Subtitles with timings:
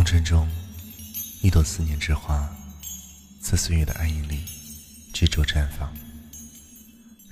[0.00, 0.48] 红尘中，
[1.42, 2.48] 一朵思念之花，
[3.38, 4.46] 在岁月的暗影里
[5.12, 5.94] 执着绽放。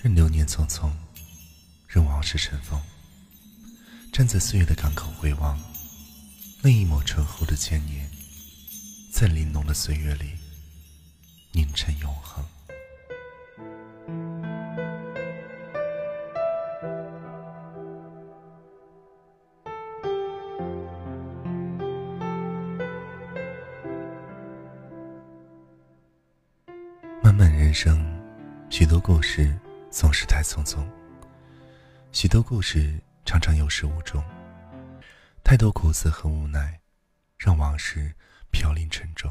[0.03, 0.92] 任流年匆匆，
[1.87, 2.78] 任往事尘封。
[4.12, 5.58] 站在岁月的港口回望，
[6.60, 8.06] 那一抹醇厚的千年，
[9.10, 10.32] 在玲珑的岁月里
[11.53, 12.44] 凝成永恒。
[27.69, 28.03] 人生，
[28.71, 29.55] 许多故事
[29.91, 30.83] 总是太匆匆，
[32.13, 34.25] 许多故事常常有始无终，
[35.45, 36.81] 太多苦涩和无奈，
[37.37, 38.11] 让往事
[38.51, 39.31] 飘零沉重。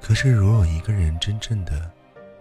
[0.00, 1.88] 可是，如果一个人真正的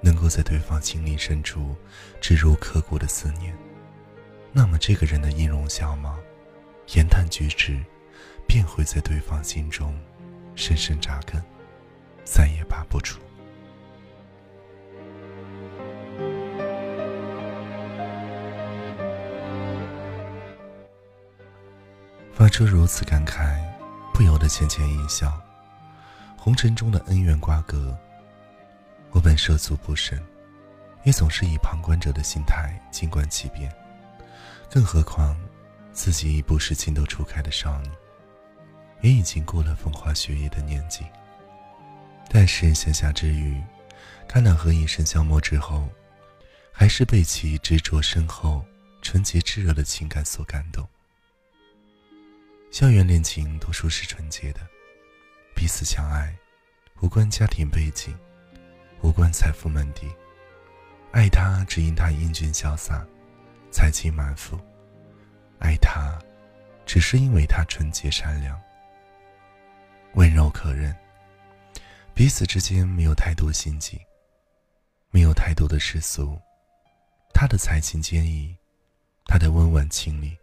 [0.01, 1.75] 能够在对方心灵深处
[2.19, 3.55] 植入刻骨的思念，
[4.51, 6.17] 那么这个人的音容笑貌、
[6.95, 7.79] 言谈举止，
[8.47, 9.95] 便会在对方心中
[10.55, 11.39] 深深扎根，
[12.25, 13.19] 再也拔不出。
[22.37, 23.57] 发出如此感慨，
[24.13, 25.41] 不由得浅浅一笑。
[26.37, 27.97] 红尘中的恩怨瓜葛，
[29.09, 30.23] 我本涉足不深，
[31.03, 33.75] 也总是以旁观者的心态静观其变。
[34.69, 35.35] 更何况，
[35.91, 37.89] 自己已不是情窦初开的少女，
[39.01, 41.03] 也已经过了风花雪月的年纪。
[42.29, 43.59] 但是闲暇之余，
[44.27, 45.89] 看那何以笙消磨之后，
[46.71, 48.63] 还是被其执着深厚、
[49.01, 50.87] 纯洁炙热的情感所感动。
[52.79, 54.59] 校园恋情多数是纯洁的，
[55.55, 56.31] 彼此相爱，
[57.01, 58.15] 无关家庭背景，
[59.01, 60.07] 无关财富门第，
[61.11, 63.03] 爱他只因他英俊潇洒，
[63.71, 64.55] 才情满腹；
[65.57, 66.19] 爱他，
[66.85, 68.61] 只是因为他纯洁善良，
[70.13, 70.95] 温柔可人。
[72.13, 73.99] 彼此之间没有太多心机，
[75.09, 76.39] 没有太多的世俗，
[77.33, 78.55] 他的才情坚毅，
[79.25, 80.37] 他的温婉清丽，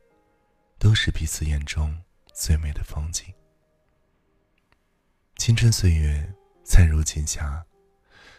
[0.80, 1.96] 都是彼此眼中。
[2.34, 3.32] 最美的风景。
[5.36, 6.34] 青春岁月
[6.64, 7.64] 灿如锦霞，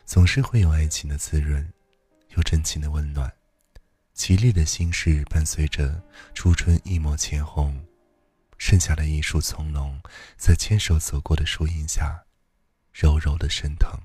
[0.06, 1.72] 总是会有爱情的滋润，
[2.36, 3.34] 有真情的温暖，
[4.14, 7.82] 绮丽的心事伴随着初春一抹浅红，
[8.58, 9.98] 剩下的一束葱茏，
[10.38, 12.26] 在牵手走过的树荫下，
[12.92, 13.98] 柔柔的升腾。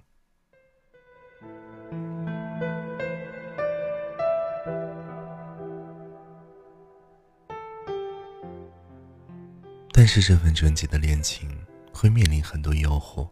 [10.02, 11.54] 但是这份纯洁的恋情
[11.92, 13.28] 会面临很多诱惑。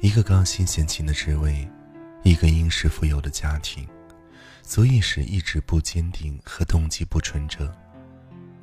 [0.00, 1.64] 一个高薪闲情的职位，
[2.24, 3.88] 一个殷实富有的家庭，
[4.64, 7.72] 足以使意志不坚定和动机不纯澈，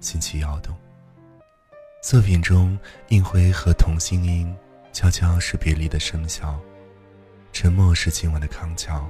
[0.02, 0.76] 心起摇动。
[2.04, 2.78] 作品中，
[3.08, 4.54] 应辉和童心英
[4.92, 6.60] 悄悄是别离的笙箫，
[7.54, 9.10] 沉默是今晚的康桥。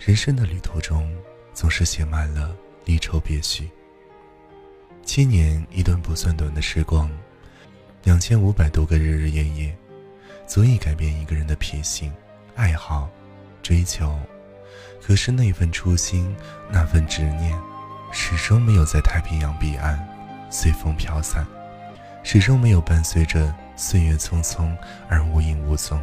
[0.00, 1.14] 人生的旅途中，
[1.52, 2.56] 总是写满了
[2.86, 3.70] 离愁别绪。
[5.04, 7.10] 七年一段不算短的时光，
[8.04, 9.76] 两千五百多个日日夜夜，
[10.46, 12.10] 足以改变一个人的脾性、
[12.54, 13.10] 爱好、
[13.62, 14.18] 追求。
[15.02, 16.34] 可是那份初心，
[16.70, 17.58] 那份执念，
[18.12, 19.98] 始终没有在太平洋彼岸
[20.50, 21.44] 随风飘散，
[22.22, 24.74] 始终没有伴随着岁月匆匆
[25.08, 26.00] 而无影无踪。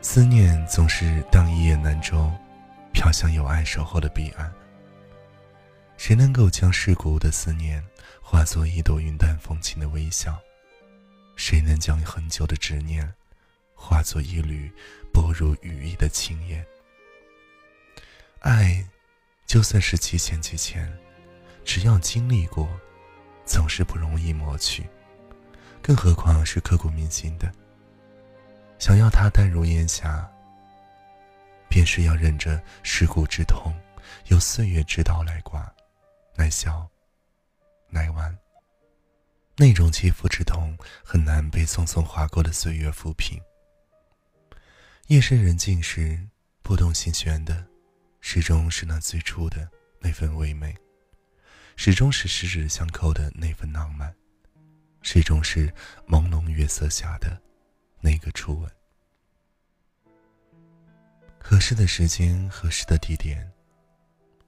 [0.00, 2.30] 思念总是当一叶南舟，
[2.92, 4.50] 飘向有爱守候的彼岸。
[5.96, 7.82] 谁能够将世故的思念
[8.22, 10.38] 化作一朵云淡风轻的微笑？
[11.34, 13.12] 谁能将很久的执念
[13.74, 14.70] 化作一缕
[15.12, 16.64] 薄如羽翼的轻烟？
[18.40, 18.86] 爱，
[19.46, 20.90] 就算是几千几千，
[21.64, 22.68] 只要经历过，
[23.44, 24.88] 总是不容易抹去。
[25.82, 27.50] 更何况是刻骨铭心的。
[28.78, 30.28] 想要它淡如烟霞，
[31.68, 33.74] 便是要忍着世故之痛，
[34.26, 35.70] 由岁月之刀来刮。
[36.36, 36.90] 耐笑，
[37.88, 38.36] 耐玩。
[39.56, 43.40] 那种肌肤之痛，很难被匆匆划过的岁月抚平。
[45.06, 46.28] 夜深人静时，
[46.62, 47.66] 拨动心弦的，
[48.20, 49.66] 始终是那最初的
[49.98, 50.76] 那份唯美，
[51.74, 54.14] 始终是十指相扣的那份浪漫，
[55.00, 55.72] 始终是
[56.06, 57.40] 朦胧月色下的
[58.00, 58.70] 那个初吻。
[61.38, 63.50] 合适的时间，合适的地点，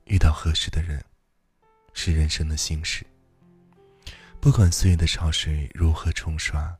[0.04, 1.02] 遇到合适的人。
[2.00, 3.04] 是人生的幸事。
[4.38, 6.72] 不管岁月的潮水如何冲刷，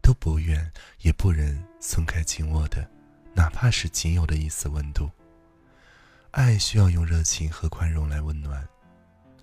[0.00, 2.88] 都不愿也不忍松开紧握的，
[3.34, 5.10] 哪怕是仅有的一丝温度。
[6.30, 8.64] 爱需要用热情和宽容来温暖，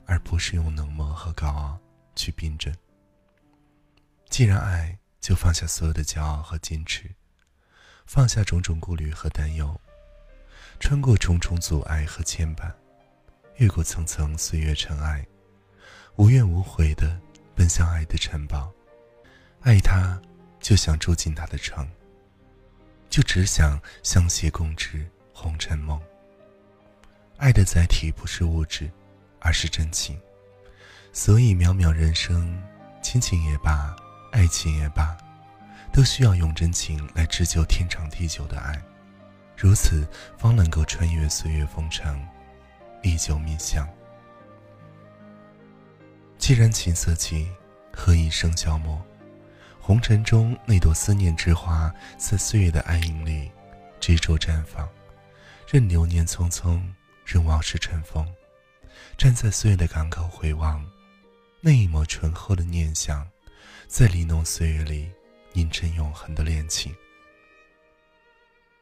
[0.05, 1.77] 而不是用冷漠和高傲
[2.15, 2.73] 去冰镇。
[4.29, 7.13] 既然爱，就放下所有的骄傲和矜持，
[8.05, 9.77] 放下种种顾虑和担忧，
[10.79, 12.71] 穿过重重阻碍和牵绊，
[13.57, 15.25] 越过层层岁月尘埃，
[16.15, 17.19] 无怨无悔的
[17.55, 18.71] 奔向爱的城堡。
[19.61, 20.19] 爱他，
[20.59, 21.87] 就想住进他的城，
[23.09, 26.01] 就只想相携共织红尘梦。
[27.37, 28.89] 爱的载体不是物质，
[29.39, 30.19] 而是真情。
[31.13, 32.59] 所以，渺渺人生，
[33.03, 33.95] 亲情也罢，
[34.31, 35.15] 爱情也罢，
[35.91, 38.81] 都需要用真情来织就天长地久的爱，
[39.57, 40.07] 如此
[40.37, 42.17] 方能够穿越岁月风尘，
[43.01, 43.87] 历久弥香。
[46.37, 47.49] 既然情色起，
[47.91, 49.03] 何以笙箫默？
[49.79, 53.51] 红尘中那朵思念之花，在岁月的暗影里，
[53.99, 54.87] 执着绽放。
[55.67, 56.81] 任流年匆匆，
[57.25, 58.27] 任往事尘封，
[59.17, 60.85] 站在岁月的港口回望，
[61.59, 63.27] 那一抹醇厚的念想，
[63.87, 65.09] 在离浓岁月里
[65.53, 66.95] 凝成永恒的恋情，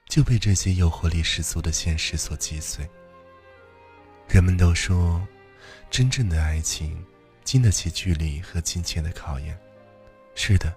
[0.09, 2.89] 就被这些诱惑力十足的现实所击碎。
[4.29, 5.27] 人们都说，
[5.89, 7.03] 真正的爱情，
[7.43, 9.59] 经得起距离和金钱的考验。
[10.35, 10.73] 是的。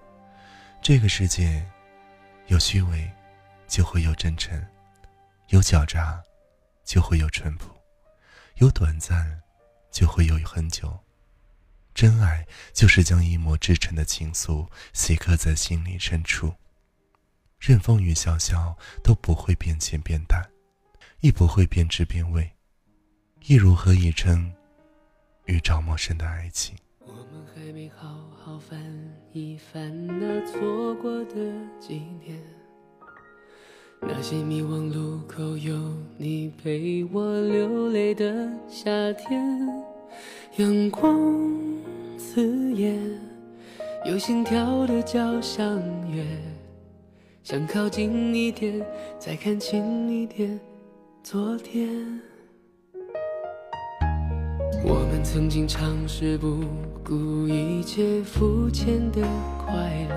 [0.81, 1.62] 这个世界，
[2.46, 3.08] 有虚伪，
[3.69, 4.58] 就会有真诚；
[5.49, 6.20] 有狡诈，
[6.82, 7.66] 就会有淳朴；
[8.56, 9.40] 有短暂，
[9.93, 10.99] 就会有很久。
[11.94, 16.54] 真爱就是将一抹至诚的情愫铭刻在心灵深处，
[17.60, 20.50] 任风雨萧萧都不会变浅变淡，
[21.20, 22.50] 亦不会变质变味，
[23.48, 24.52] 亦如何以称
[25.46, 26.76] 与着陌生的爱情？
[27.00, 28.80] 我们还没好好翻
[29.32, 31.34] 一翻那错过的
[31.80, 32.40] 几年，
[34.00, 35.74] 那些迷惘路口有
[36.16, 39.68] 你陪我流泪的夏天，
[40.58, 41.12] 阳光
[42.16, 42.96] 刺眼，
[44.06, 45.66] 有心跳的交响
[46.14, 46.24] 乐，
[47.42, 48.86] 想靠近一点，
[49.18, 50.60] 再看清一点
[51.24, 52.20] 昨天。
[55.24, 56.64] 曾经尝试不
[57.04, 59.22] 顾一切肤浅的
[59.56, 59.72] 快
[60.10, 60.16] 乐，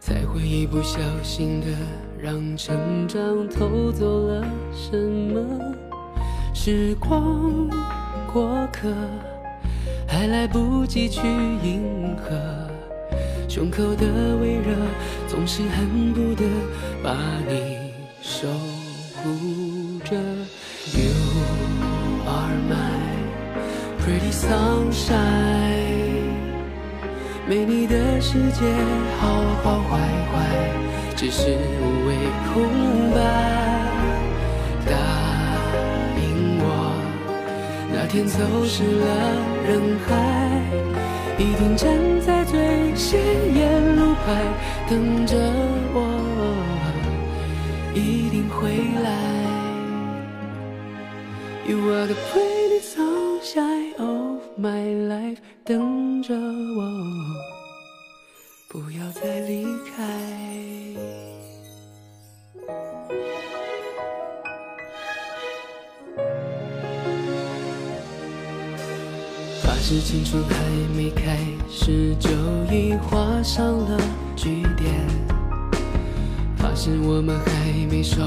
[0.00, 1.66] 才会一不小心的
[2.20, 5.40] 让成长偷走了什么。
[6.52, 7.68] 时光
[8.32, 8.92] 过客，
[10.06, 12.36] 还来不及去迎合，
[13.48, 14.74] 胸口的微热
[15.28, 16.44] 总是恨不得
[17.02, 17.16] 把
[17.48, 18.48] 你守
[19.22, 19.30] 护
[24.06, 25.16] Pretty sunshine，
[27.48, 28.62] 没你的世界
[29.18, 29.98] 好好坏
[30.30, 30.34] 坏，
[31.16, 32.14] 只是无谓
[32.54, 32.54] 空
[33.10, 33.18] 白。
[34.86, 34.92] 答
[36.22, 36.24] 应
[36.60, 36.64] 我，
[37.92, 39.04] 那天走失了
[39.66, 40.14] 人海，
[41.36, 43.18] 一定站在最显
[43.56, 44.24] 眼路牌
[44.88, 45.36] 等着
[45.92, 45.96] 我，
[47.92, 48.70] 一定会
[49.02, 49.10] 来。
[51.66, 53.85] You are the pretty sunshine
[54.66, 56.82] my life，等着我，
[58.68, 59.64] 不要再离
[59.94, 60.02] 开。
[69.62, 70.54] 发誓青春还
[70.96, 71.38] 没开
[71.70, 72.28] 始，就
[72.74, 74.00] 已画上了
[74.34, 74.90] 句点。
[76.56, 78.20] 发誓我们还没熟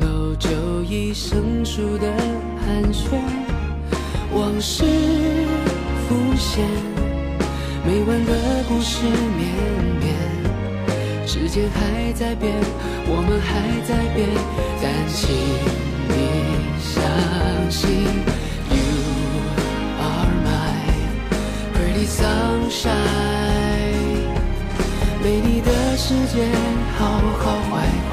[0.00, 2.06] 络，就已生疏的。
[2.64, 3.18] 寒暄，
[4.32, 4.84] 往事
[6.52, 6.66] 现，
[7.86, 8.32] 每晚的
[8.68, 9.46] 故事绵
[10.00, 10.10] 绵。
[11.24, 12.52] 时间还在变，
[13.06, 14.28] 我们还在变，
[14.82, 15.30] 但请
[16.08, 16.12] 你
[16.82, 16.90] 相
[17.70, 17.78] 信
[18.68, 18.82] ，You
[20.00, 20.74] are my
[21.72, 22.90] pretty sunshine。
[25.22, 26.50] 没你的世界，
[26.98, 26.98] 好
[27.38, 28.12] 好坏坏，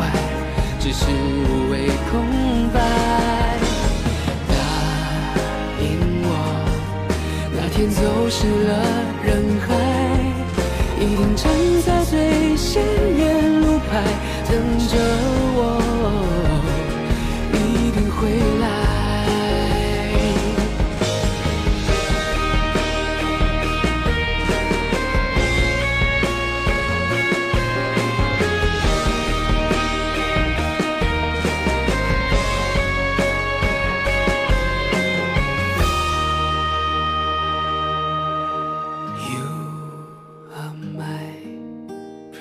[0.80, 3.37] 只是无谓空白。
[7.78, 8.74] 天走失了
[9.22, 9.70] 人海，
[11.00, 11.46] 一定站
[11.86, 14.02] 在最显眼路牌
[14.50, 14.58] 等
[14.88, 14.98] 着
[15.54, 15.78] 我，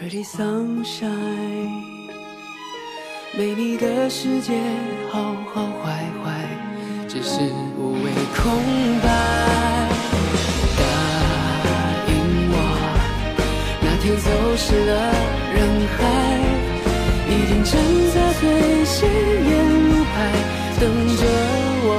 [0.07, 1.83] Pretty sunshine，
[3.37, 4.53] 没你的世界
[5.11, 6.47] 好好坏坏，
[7.09, 7.41] 只是
[7.77, 8.55] 无谓空
[9.03, 9.09] 白。
[10.79, 10.83] 答
[12.07, 12.15] 应
[12.53, 12.55] 我，
[13.83, 14.93] 那天走失了
[15.57, 15.59] 人
[15.97, 15.99] 海，
[17.27, 17.75] 一定站
[18.15, 18.45] 在最
[18.85, 19.51] 显眼
[19.89, 20.15] 路牌
[20.79, 20.83] 等
[21.17, 21.23] 着
[21.83, 21.91] 我，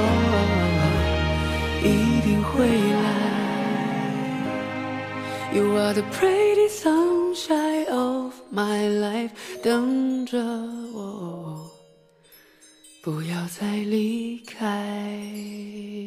[1.84, 1.86] 一
[2.26, 2.96] 定会来。
[5.50, 7.86] You are the pretty sunshine
[8.52, 9.30] my life，
[9.62, 10.38] 等着
[10.92, 11.70] 我，
[13.02, 15.97] 不要再离开。